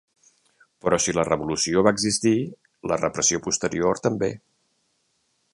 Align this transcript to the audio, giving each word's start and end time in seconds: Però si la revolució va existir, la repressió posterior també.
Però 0.85 0.97
si 1.03 1.13
la 1.17 1.25
revolució 1.27 1.83
va 1.87 1.93
existir, 1.97 2.33
la 2.93 2.99
repressió 3.05 3.45
posterior 3.49 4.05
també. 4.09 4.35